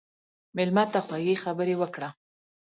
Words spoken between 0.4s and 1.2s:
مېلمه ته